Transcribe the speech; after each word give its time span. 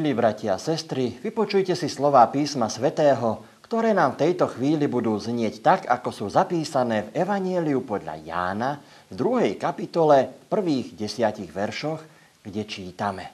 Milí 0.00 0.16
bratia 0.16 0.56
a 0.56 0.64
sestry, 0.64 1.20
vypočujte 1.20 1.76
si 1.76 1.84
slová 1.84 2.24
písma 2.32 2.72
svätého, 2.72 3.44
ktoré 3.60 3.92
nám 3.92 4.16
v 4.16 4.24
tejto 4.24 4.48
chvíli 4.48 4.88
budú 4.88 5.12
znieť 5.20 5.60
tak, 5.60 5.80
ako 5.92 6.08
sú 6.08 6.26
zapísané 6.32 7.04
v 7.04 7.20
Evanieliu 7.20 7.84
podľa 7.84 8.16
Jána 8.24 8.80
v 8.80 9.12
druhej 9.12 9.60
kapitole 9.60 10.24
prvých 10.48 10.96
desiatich 10.96 11.52
veršoch, 11.52 12.00
kde 12.40 12.64
čítame. 12.64 13.28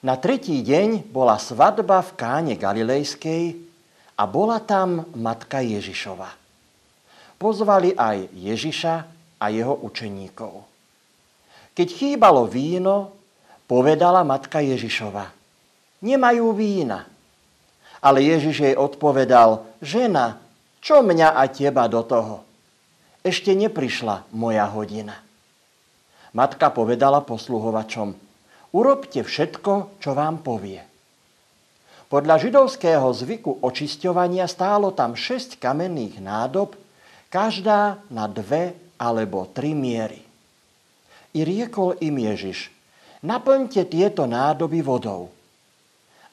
Na 0.00 0.16
tretí 0.16 0.64
deň 0.64 1.12
bola 1.12 1.36
svadba 1.36 2.00
v 2.00 2.16
káne 2.16 2.54
Galilejskej 2.56 3.44
a 4.16 4.24
bola 4.24 4.64
tam 4.64 5.12
matka 5.12 5.60
Ježišova. 5.60 6.32
Pozvali 7.36 7.92
aj 7.92 8.32
Ježiša 8.32 8.94
a 9.36 9.44
jeho 9.52 9.76
učeníkov. 9.76 10.64
Keď 11.76 11.88
chýbalo 11.92 12.48
víno, 12.48 13.12
povedala 13.64 14.20
matka 14.24 14.60
Ježišova. 14.60 15.30
Nemajú 16.04 16.52
vína. 16.52 17.08
Ale 18.04 18.20
Ježiš 18.20 18.56
jej 18.60 18.76
odpovedal, 18.76 19.64
žena, 19.80 20.36
čo 20.84 21.00
mňa 21.00 21.40
a 21.40 21.48
teba 21.48 21.88
do 21.88 22.04
toho? 22.04 22.44
Ešte 23.24 23.56
neprišla 23.56 24.28
moja 24.36 24.68
hodina. 24.68 25.16
Matka 26.36 26.68
povedala 26.68 27.24
posluhovačom, 27.24 28.12
urobte 28.76 29.24
všetko, 29.24 29.96
čo 29.96 30.12
vám 30.12 30.44
povie. 30.44 30.84
Podľa 32.12 32.36
židovského 32.36 33.08
zvyku 33.16 33.64
očisťovania 33.64 34.44
stálo 34.44 34.92
tam 34.92 35.16
šesť 35.16 35.56
kamenných 35.56 36.20
nádob, 36.20 36.76
každá 37.32 37.96
na 38.12 38.28
dve 38.28 38.76
alebo 39.00 39.48
tri 39.48 39.72
miery. 39.72 40.20
I 41.34 41.42
riekol 41.42 41.96
im 42.04 42.20
Ježiš, 42.20 42.68
naplňte 43.24 43.88
tieto 43.88 44.28
nádoby 44.28 44.84
vodou. 44.84 45.32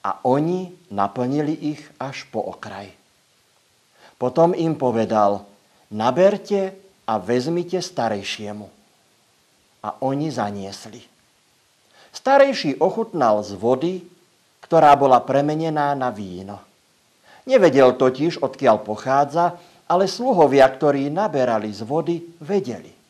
A 0.04 0.20
oni 0.28 0.70
naplnili 0.92 1.54
ich 1.74 1.82
až 2.02 2.28
po 2.28 2.44
okraj. 2.52 2.92
Potom 4.20 4.52
im 4.54 4.76
povedal, 4.76 5.46
naberte 5.90 6.76
a 7.08 7.18
vezmite 7.18 7.80
starejšiemu. 7.82 8.68
A 9.82 9.90
oni 10.06 10.30
zaniesli. 10.30 11.02
Starejší 12.12 12.78
ochutnal 12.84 13.42
z 13.42 13.56
vody, 13.58 13.94
ktorá 14.62 14.94
bola 15.00 15.24
premenená 15.24 15.98
na 15.98 16.14
víno. 16.14 16.62
Nevedel 17.50 17.98
totiž, 17.98 18.46
odkiaľ 18.46 18.86
pochádza, 18.86 19.58
ale 19.90 20.06
sluhovia, 20.06 20.70
ktorí 20.70 21.10
naberali 21.10 21.74
z 21.74 21.82
vody, 21.82 22.22
vedeli. 22.38 23.01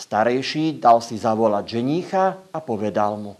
Starejší 0.00 0.80
dal 0.80 1.04
si 1.04 1.20
zavolať 1.20 1.76
ženícha 1.76 2.40
a 2.48 2.58
povedal 2.64 3.20
mu. 3.20 3.36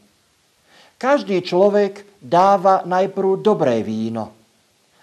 Každý 1.00 1.40
človek 1.40 2.04
dáva 2.20 2.84
najprv 2.84 3.40
dobré 3.40 3.80
víno 3.80 4.36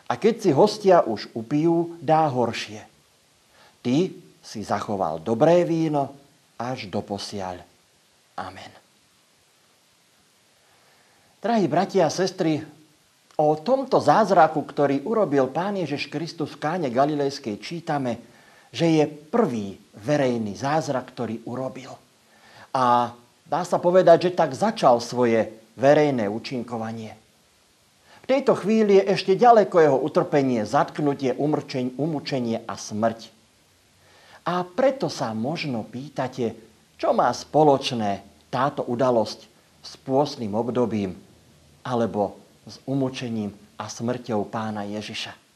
a 0.05 0.13
keď 0.13 0.35
si 0.38 0.50
hostia 0.53 1.02
už 1.02 1.33
upijú, 1.33 1.97
dá 1.97 2.30
horšie. 2.30 2.85
Ty 3.81 4.13
si 4.45 4.59
zachoval 4.61 5.19
dobré 5.25 5.66
víno 5.66 6.13
až 6.61 6.85
do 6.94 7.02
posiaľ. 7.02 7.66
Amen. 8.38 8.72
Drahí 11.41 11.66
bratia 11.66 12.05
a 12.05 12.13
sestry, 12.13 12.61
o 13.38 13.53
tomto 13.58 13.97
zázraku, 13.97 14.61
ktorý 14.61 15.05
urobil 15.05 15.50
Pán 15.50 15.78
Ježiš 15.78 16.09
Kristus 16.09 16.53
v 16.58 16.61
káne 16.61 16.89
Galilejskej, 16.89 17.61
čítame, 17.61 18.36
že 18.78 19.02
je 19.02 19.06
prvý 19.09 19.81
verejný 19.97 20.53
zázrak, 20.53 21.09
ktorý 21.09 21.41
urobil. 21.50 21.97
A 22.69 23.09
dá 23.50 23.66
sa 23.66 23.81
povedať, 23.81 24.29
že 24.29 24.38
tak 24.38 24.53
začal 24.53 25.01
svoje 25.01 25.50
verejné 25.74 26.29
účinkovanie. 26.29 27.18
V 28.22 28.25
tejto 28.29 28.53
chvíli 28.53 29.01
je 29.01 29.18
ešte 29.18 29.34
ďaleko 29.34 29.75
jeho 29.81 29.97
utrpenie, 29.97 30.62
zatknutie, 30.62 31.34
umúčenie 31.97 32.62
a 32.69 32.78
smrť. 32.78 33.34
A 34.46 34.62
preto 34.62 35.09
sa 35.09 35.34
možno 35.34 35.81
pýtate, 35.81 36.53
čo 37.01 37.18
má 37.18 37.34
spoločné 37.34 38.22
táto 38.53 38.85
udalosť 38.85 39.40
s 39.81 39.91
pôstnym 40.06 40.53
obdobím 40.53 41.18
alebo 41.81 42.38
s 42.68 42.78
umúčením 42.85 43.56
a 43.80 43.90
smrťou 43.90 44.46
pána 44.51 44.85
Ježiša. 44.85 45.47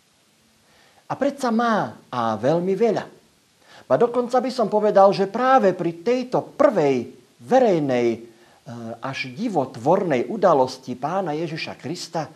A 1.12 1.14
predsa 1.20 1.52
má 1.52 2.00
a 2.08 2.40
veľmi 2.40 2.72
veľa. 2.72 3.21
A 3.92 4.00
dokonca 4.00 4.40
by 4.40 4.48
som 4.48 4.72
povedal, 4.72 5.12
že 5.12 5.28
práve 5.28 5.76
pri 5.76 6.00
tejto 6.00 6.56
prvej 6.56 7.12
verejnej 7.44 8.08
e, 8.16 8.20
až 9.04 9.28
divotvornej 9.36 10.32
udalosti 10.32 10.96
pána 10.96 11.36
Ježiša 11.36 11.76
Krista 11.76 12.32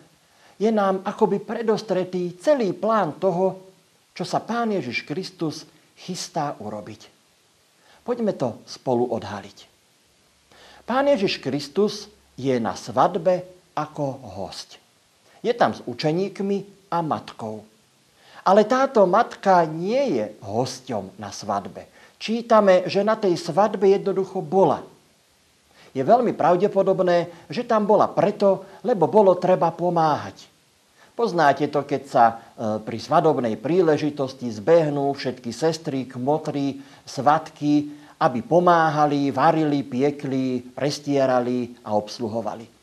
je 0.60 0.68
nám 0.68 1.00
akoby 1.00 1.40
predostretý 1.40 2.36
celý 2.36 2.76
plán 2.76 3.16
toho, 3.16 3.72
čo 4.12 4.24
sa 4.28 4.44
pán 4.44 4.76
Ježiš 4.76 5.08
Kristus 5.08 5.64
chystá 5.96 6.60
urobiť. 6.60 7.08
Poďme 8.04 8.36
to 8.36 8.60
spolu 8.68 9.08
odhaliť. 9.16 9.58
Pán 10.84 11.08
Ježiš 11.08 11.40
Kristus 11.40 12.12
je 12.36 12.52
na 12.60 12.76
svadbe 12.76 13.48
ako 13.72 14.04
host. 14.36 14.76
Je 15.40 15.52
tam 15.56 15.72
s 15.72 15.80
učeníkmi 15.88 16.88
a 16.92 17.00
matkou. 17.00 17.64
Ale 18.46 18.62
táto 18.62 19.02
matka 19.10 19.66
nie 19.66 20.22
je 20.22 20.24
hosťom 20.38 21.18
na 21.18 21.34
svadbe. 21.34 21.90
Čítame, 22.22 22.86
že 22.86 23.02
na 23.02 23.18
tej 23.18 23.34
svadbe 23.34 23.90
jednoducho 23.90 24.38
bola. 24.38 24.86
Je 25.90 26.04
veľmi 26.04 26.30
pravdepodobné, 26.36 27.48
že 27.50 27.66
tam 27.66 27.88
bola 27.88 28.06
preto, 28.06 28.62
lebo 28.86 29.10
bolo 29.10 29.34
treba 29.34 29.74
pomáhať. 29.74 30.46
Poznáte 31.16 31.66
to, 31.72 31.80
keď 31.88 32.02
sa 32.04 32.24
e, 32.28 32.34
pri 32.84 33.00
svadobnej 33.00 33.56
príležitosti 33.56 34.52
zbehnú 34.52 35.16
všetky 35.16 35.48
sestry, 35.48 36.04
kmotry, 36.04 36.84
svatky, 37.08 37.88
aby 38.20 38.44
pomáhali, 38.44 39.32
varili, 39.32 39.80
piekli, 39.80 40.60
prestierali 40.76 41.72
a 41.80 41.96
obsluhovali. 41.96 42.75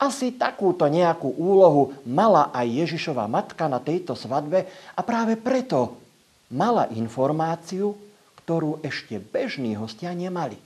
Asi 0.00 0.32
takúto 0.32 0.88
nejakú 0.88 1.28
úlohu 1.36 1.92
mala 2.08 2.48
aj 2.56 2.88
Ježišova 2.88 3.28
matka 3.28 3.68
na 3.68 3.76
tejto 3.76 4.16
svadbe 4.16 4.64
a 4.96 5.00
práve 5.04 5.36
preto 5.36 6.00
mala 6.48 6.88
informáciu, 6.88 7.92
ktorú 8.40 8.80
ešte 8.80 9.20
bežní 9.20 9.76
hostia 9.76 10.16
nemali. 10.16 10.56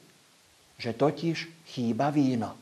Že 0.78 0.90
totiž 0.94 1.36
chýba 1.74 2.14
víno. 2.14 2.54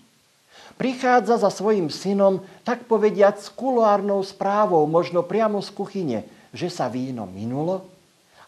Prichádza 0.81 1.37
za 1.37 1.53
svojim 1.53 1.93
synom, 1.93 2.41
tak 2.65 2.89
povediať, 2.89 3.45
s 3.45 3.49
kuloárnou 3.53 4.25
správou, 4.25 4.89
možno 4.89 5.21
priamo 5.21 5.61
z 5.61 5.71
kuchyne, 5.77 6.19
že 6.57 6.73
sa 6.73 6.89
víno 6.89 7.29
minulo 7.29 7.85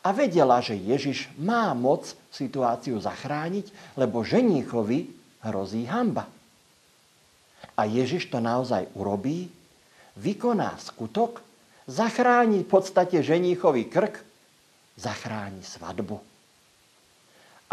a 0.04 0.12
vedela, 0.12 0.60
že 0.60 0.76
Ježiš 0.76 1.32
má 1.40 1.72
moc 1.72 2.12
situáciu 2.28 3.00
zachrániť, 3.00 3.96
lebo 3.96 4.20
ženíchovi 4.20 5.08
hrozí 5.40 5.88
hamba. 5.88 6.28
A 7.74 7.90
Ježiš 7.90 8.30
to 8.30 8.38
naozaj 8.38 8.86
urobí, 8.94 9.50
vykoná 10.14 10.78
skutok, 10.78 11.42
zachráni 11.90 12.62
v 12.62 12.68
podstate 12.70 13.18
ženíchový 13.18 13.90
krk, 13.90 14.22
zachráni 14.94 15.66
svadbu. 15.66 16.22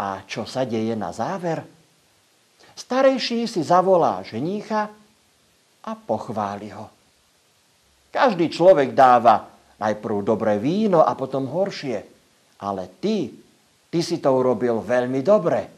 A 0.02 0.26
čo 0.26 0.42
sa 0.42 0.66
deje 0.66 0.98
na 0.98 1.14
záver? 1.14 1.62
Starejší 2.74 3.46
si 3.46 3.62
zavolá 3.62 4.26
ženícha 4.26 4.90
a 5.86 5.90
pochváli 5.94 6.74
ho. 6.74 6.90
Každý 8.10 8.50
človek 8.50 8.90
dáva 8.96 9.46
najprv 9.78 10.26
dobré 10.26 10.58
víno 10.58 11.06
a 11.06 11.14
potom 11.14 11.46
horšie. 11.46 11.98
Ale 12.58 12.90
ty, 12.98 13.30
ty 13.86 13.98
si 14.02 14.18
to 14.18 14.34
urobil 14.34 14.82
veľmi 14.82 15.22
dobre. 15.22 15.70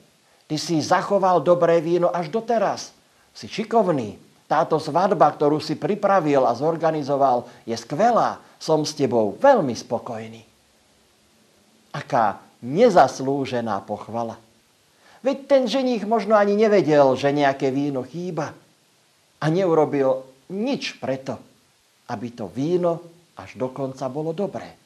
Ty 0.49 0.57
si 0.57 0.81
zachoval 0.81 1.45
dobré 1.45 1.85
víno 1.85 2.09
až 2.09 2.33
doteraz 2.33 2.94
si 3.35 3.51
šikovný. 3.51 4.17
Táto 4.47 4.79
svadba, 4.79 5.27
ktorú 5.35 5.59
si 5.59 5.75
pripravil 5.75 6.47
a 6.47 6.55
zorganizoval, 6.55 7.51
je 7.67 7.75
skvelá. 7.75 8.39
Som 8.63 8.87
s 8.87 8.95
tebou 8.97 9.35
veľmi 9.37 9.75
spokojný. 9.75 10.41
Aká 11.93 12.41
nezaslúžená 12.65 13.83
pochvala. 13.85 14.41
Veď 15.21 15.39
ten 15.45 15.63
ženích 15.69 16.07
možno 16.09 16.39
ani 16.39 16.57
nevedel, 16.57 17.17
že 17.19 17.35
nejaké 17.35 17.69
víno 17.69 18.07
chýba. 18.07 18.57
A 19.43 19.45
neurobil 19.53 20.25
nič 20.49 20.97
preto, 20.97 21.37
aby 22.09 22.33
to 22.33 22.49
víno 22.49 23.01
až 23.35 23.59
do 23.59 23.69
konca 23.69 24.07
bolo 24.09 24.31
dobré. 24.31 24.77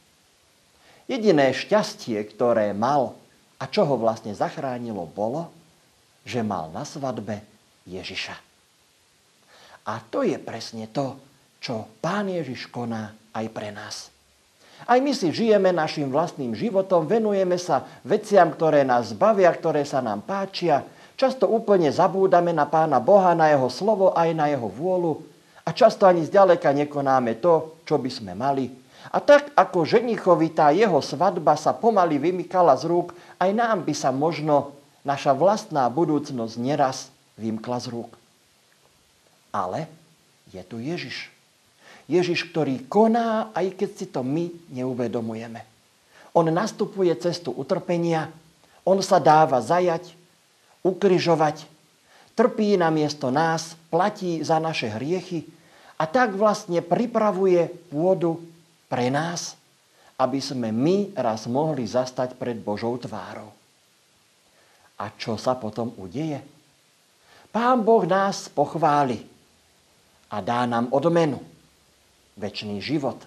Jediné 1.11 1.53
šťastie, 1.55 2.19
ktoré 2.35 2.73
mal 2.73 3.15
a 3.59 3.65
čo 3.67 3.83
ho 3.85 3.99
vlastne 3.99 4.33
zachránilo, 4.35 5.09
bolo, 5.11 5.51
že 6.23 6.45
mal 6.47 6.71
na 6.71 6.87
svadbe 6.87 7.43
Ježiša. 7.89 8.37
A 9.89 10.05
to 10.13 10.21
je 10.21 10.37
presne 10.37 10.85
to, 10.93 11.17
čo 11.59 11.89
Pán 12.05 12.29
Ježiš 12.29 12.69
koná 12.69 13.17
aj 13.33 13.47
pre 13.51 13.73
nás. 13.73 14.13
Aj 14.87 15.01
my 15.01 15.11
si 15.11 15.35
žijeme 15.35 15.75
našim 15.75 16.07
vlastným 16.13 16.55
životom, 16.55 17.09
venujeme 17.09 17.59
sa 17.59 17.83
veciam, 18.07 18.53
ktoré 18.53 18.87
nás 18.87 19.11
bavia, 19.17 19.51
ktoré 19.51 19.83
sa 19.83 19.99
nám 19.99 20.23
páčia, 20.23 20.87
Často 21.19 21.51
úplne 21.51 21.91
zabúdame 21.91 22.55
na 22.55 22.63
Pána 22.63 23.03
Boha, 23.03 23.35
na 23.35 23.51
Jeho 23.51 23.67
slovo 23.67 24.15
aj 24.15 24.39
na 24.39 24.55
Jeho 24.55 24.71
vôľu 24.71 25.19
a 25.67 25.75
často 25.75 26.07
ani 26.07 26.23
zďaleka 26.23 26.71
nekonáme 26.71 27.43
to, 27.43 27.75
čo 27.83 27.99
by 27.99 28.07
sme 28.07 28.33
mali. 28.39 28.71
A 29.11 29.19
tak 29.19 29.51
ako 29.59 29.83
ženichovi 29.83 30.55
tá 30.55 30.71
jeho 30.71 31.03
svadba 31.03 31.59
sa 31.59 31.75
pomaly 31.75 32.17
vymykala 32.23 32.79
z 32.79 32.87
rúk, 32.87 33.13
aj 33.37 33.51
nám 33.51 33.83
by 33.83 33.93
sa 33.93 34.15
možno 34.15 34.79
naša 35.03 35.35
vlastná 35.35 35.91
budúcnosť 35.91 36.55
neraz 36.57 37.11
vymkla 37.39 37.79
z 37.79 37.87
rúk. 37.95 38.13
Ale 39.55 39.89
je 40.51 40.61
tu 40.67 40.83
Ježiš. 40.83 41.31
Ježiš, 42.11 42.49
ktorý 42.51 42.85
koná, 42.89 43.55
aj 43.55 43.79
keď 43.79 43.91
si 43.95 44.07
to 44.09 44.27
my 44.27 44.49
neuvedomujeme. 44.73 45.63
On 46.37 46.45
nastupuje 46.45 47.13
cestu 47.21 47.53
utrpenia, 47.55 48.29
on 48.85 49.01
sa 49.05 49.21
dáva 49.21 49.61
zajať, 49.61 50.17
ukryžovať, 50.81 51.69
trpí 52.33 52.81
na 52.81 52.89
miesto 52.89 53.29
nás, 53.29 53.77
platí 53.93 54.41
za 54.41 54.57
naše 54.57 54.89
hriechy 54.89 55.45
a 56.01 56.09
tak 56.09 56.33
vlastne 56.33 56.81
pripravuje 56.81 57.69
pôdu 57.93 58.41
pre 58.89 59.13
nás, 59.13 59.59
aby 60.17 60.41
sme 60.41 60.73
my 60.73 61.13
raz 61.19 61.45
mohli 61.45 61.85
zastať 61.85 62.41
pred 62.41 62.57
Božou 62.57 62.97
tvárou. 62.97 63.53
A 64.99 65.13
čo 65.15 65.39
sa 65.39 65.55
potom 65.55 65.95
udeje? 66.01 66.41
Pán 67.59 67.83
Boh 67.83 68.07
nás 68.07 68.47
pochváli 68.47 69.19
a 70.31 70.39
dá 70.39 70.63
nám 70.63 70.95
odmenu. 70.95 71.43
Večný 72.39 72.79
život. 72.79 73.19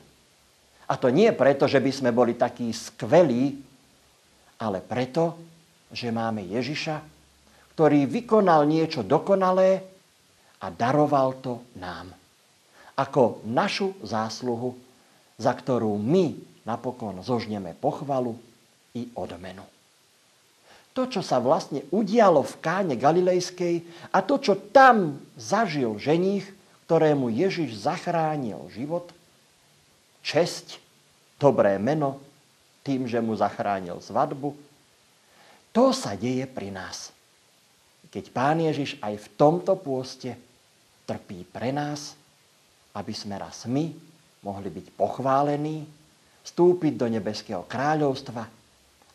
A 0.87 0.95
to 0.95 1.11
nie 1.11 1.27
preto, 1.35 1.67
že 1.67 1.83
by 1.83 1.91
sme 1.91 2.15
boli 2.15 2.39
takí 2.39 2.71
skvelí, 2.71 3.59
ale 4.55 4.79
preto, 4.79 5.35
že 5.91 6.15
máme 6.15 6.47
Ježiša, 6.47 6.95
ktorý 7.75 8.07
vykonal 8.07 8.63
niečo 8.63 9.03
dokonalé 9.03 9.83
a 10.63 10.71
daroval 10.71 11.35
to 11.43 11.67
nám. 11.75 12.15
Ako 12.95 13.43
našu 13.43 13.99
zásluhu, 13.99 14.79
za 15.35 15.51
ktorú 15.51 15.99
my 15.99 16.39
napokon 16.63 17.19
zožneme 17.19 17.75
pochvalu 17.75 18.39
i 18.95 19.11
odmenu. 19.11 19.67
To, 20.91 21.07
čo 21.07 21.23
sa 21.23 21.39
vlastne 21.39 21.87
udialo 21.87 22.43
v 22.43 22.55
káne 22.59 22.95
Galilejskej 22.99 23.83
a 24.11 24.19
to, 24.19 24.35
čo 24.43 24.59
tam 24.75 25.23
zažil 25.39 25.95
ženích, 25.95 26.43
ktorému 26.83 27.31
Ježiš 27.31 27.87
zachránil 27.87 28.67
život, 28.75 29.07
česť, 30.19 30.83
dobré 31.39 31.79
meno, 31.79 32.19
tým, 32.83 33.07
že 33.07 33.23
mu 33.23 33.31
zachránil 33.31 34.03
svadbu, 34.03 34.51
to 35.71 35.95
sa 35.95 36.19
deje 36.19 36.43
pri 36.51 36.75
nás. 36.75 37.15
Keď 38.11 38.35
Pán 38.35 38.59
Ježiš 38.59 38.99
aj 38.99 39.15
v 39.23 39.27
tomto 39.39 39.79
pôste 39.79 40.35
trpí 41.07 41.47
pre 41.47 41.71
nás, 41.71 42.19
aby 42.91 43.15
sme 43.15 43.39
raz 43.39 43.63
my 43.63 43.95
mohli 44.43 44.67
byť 44.67 44.91
pochválení, 44.99 45.87
vstúpiť 46.43 46.93
do 46.99 47.07
nebeského 47.07 47.63
kráľovstva 47.63 48.60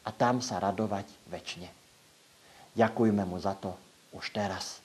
a 0.07 0.11
tam 0.15 0.39
sa 0.39 0.63
radovať 0.63 1.11
väčšine. 1.27 1.69
Ďakujme 2.79 3.27
mu 3.27 3.37
za 3.43 3.59
to 3.59 3.75
už 4.15 4.31
teraz. 4.31 4.79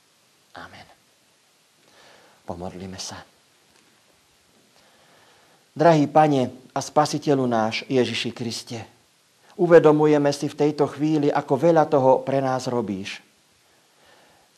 Amen. 0.58 0.88
Pomodlíme 2.44 2.98
sa. 2.98 3.22
Drahý 5.72 6.10
Pane 6.10 6.74
a 6.76 6.80
Spasiteľu 6.84 7.48
náš 7.48 7.88
Ježiši 7.88 8.36
Kriste, 8.36 8.84
uvedomujeme 9.56 10.34
si 10.36 10.52
v 10.52 10.60
tejto 10.68 10.90
chvíli, 10.90 11.32
ako 11.32 11.54
veľa 11.56 11.88
toho 11.88 12.20
pre 12.28 12.44
nás 12.44 12.68
robíš 12.68 13.24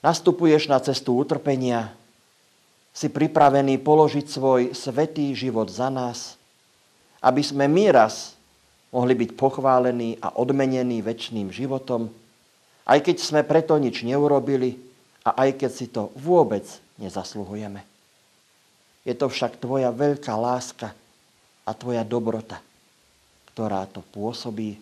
Nastupuješ 0.03 0.67
na 0.67 0.83
cestu 0.83 1.15
utrpenia, 1.15 1.95
si 2.91 3.07
pripravený 3.07 3.79
položiť 3.79 4.25
svoj 4.27 4.61
svetý 4.75 5.31
život 5.31 5.71
za 5.71 5.87
nás, 5.87 6.35
aby 7.23 7.39
sme 7.39 7.71
my 7.71 8.03
raz 8.03 8.35
mohli 8.93 9.17
byť 9.17 9.33
pochválení 9.33 10.21
a 10.21 10.37
odmenení 10.37 11.01
väčšným 11.01 11.49
životom, 11.49 12.13
aj 12.85 12.99
keď 13.01 13.17
sme 13.17 13.41
preto 13.41 13.73
nič 13.81 14.05
neurobili 14.05 14.77
a 15.25 15.43
aj 15.43 15.49
keď 15.57 15.71
si 15.73 15.89
to 15.89 16.13
vôbec 16.13 16.63
nezasluhujeme. 17.01 17.81
Je 19.03 19.17
to 19.17 19.27
však 19.27 19.57
tvoja 19.57 19.89
veľká 19.89 20.31
láska 20.37 20.93
a 21.65 21.71
tvoja 21.73 22.05
dobrota, 22.05 22.61
ktorá 23.51 23.89
to 23.89 24.05
pôsobí 24.13 24.77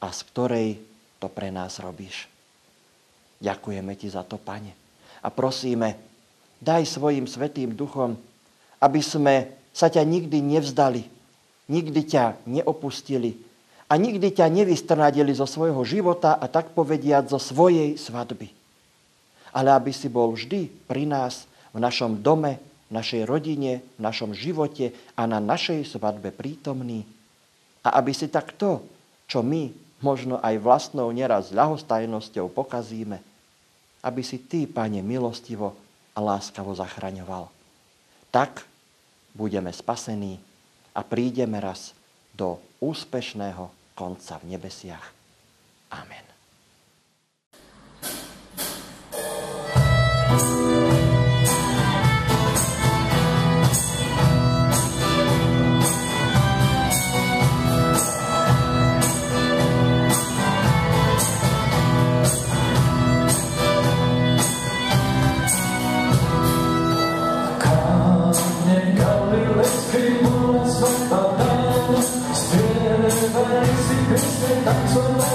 a 0.00 0.08
z 0.14 0.20
ktorej 0.32 0.68
to 1.18 1.26
pre 1.26 1.50
nás 1.50 1.82
robíš. 1.82 2.30
Ďakujeme 3.42 3.92
ti 3.98 4.06
za 4.06 4.22
to, 4.22 4.38
Pane. 4.38 4.72
A 5.22 5.28
prosíme, 5.30 5.98
daj 6.62 6.86
svojim 6.86 7.26
svetým 7.26 7.74
duchom, 7.74 8.14
aby 8.78 9.02
sme 9.02 9.50
sa 9.74 9.90
ťa 9.90 10.06
nikdy 10.06 10.38
nevzdali, 10.38 11.02
nikdy 11.72 12.04
ťa 12.04 12.44
neopustili 12.44 13.40
a 13.88 13.96
nikdy 13.96 14.36
ťa 14.36 14.52
nevystrnadili 14.52 15.32
zo 15.32 15.48
svojho 15.48 15.80
života 15.88 16.36
a 16.36 16.44
tak 16.44 16.76
povediať 16.76 17.32
zo 17.32 17.40
svojej 17.40 17.96
svadby. 17.96 18.52
Ale 19.56 19.72
aby 19.72 19.92
si 19.92 20.12
bol 20.12 20.32
vždy 20.32 20.68
pri 20.84 21.08
nás, 21.08 21.48
v 21.72 21.80
našom 21.80 22.20
dome, 22.20 22.60
v 22.92 23.00
našej 23.00 23.24
rodine, 23.24 23.80
v 23.96 24.00
našom 24.00 24.36
živote 24.36 24.92
a 25.16 25.24
na 25.24 25.40
našej 25.40 25.96
svadbe 25.96 26.28
prítomný. 26.28 27.08
A 27.80 27.96
aby 28.00 28.12
si 28.12 28.28
tak 28.28 28.52
to, 28.56 28.84
čo 29.28 29.40
my 29.40 29.72
možno 30.04 30.36
aj 30.44 30.60
vlastnou 30.60 31.08
neraz 31.08 31.52
ľahostajnosťou 31.52 32.52
pokazíme, 32.52 33.20
aby 34.04 34.20
si 34.20 34.36
Ty, 34.36 34.68
Pane, 34.68 35.00
milostivo 35.00 35.72
a 36.12 36.18
láskavo 36.20 36.76
zachraňoval. 36.76 37.48
Tak 38.28 38.64
budeme 39.32 39.72
spasení 39.72 40.36
a 40.92 41.00
prídeme 41.00 41.60
raz 41.60 41.96
do 42.32 42.60
úspešného 42.80 43.94
konca 43.96 44.40
v 44.40 44.56
nebesiach. 44.56 45.06
Amen. 45.92 46.24
Hãy 74.12 74.20
subscribe 74.20 74.72
cho 74.94 75.00
kênh 75.02 75.18
Ghiền 75.18 75.31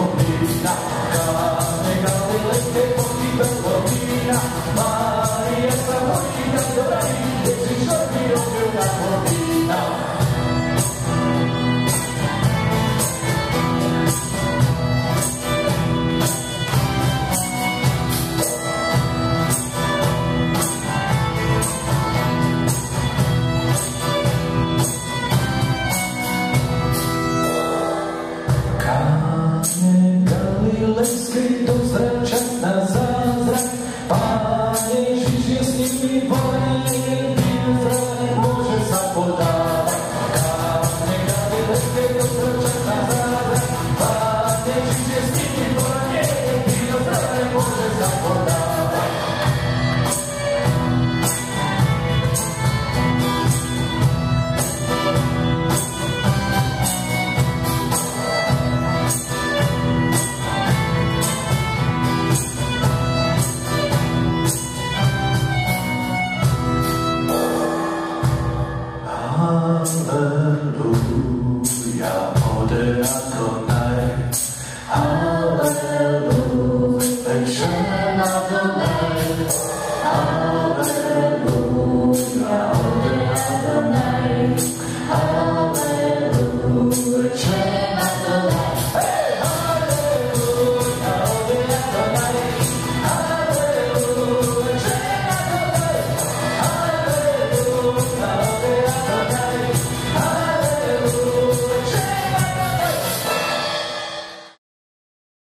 We'll 0.00 0.16
be 0.16 0.46
stuck, 0.46 0.78
uh, 0.78 1.82
they 1.82 2.02
got 2.02 3.09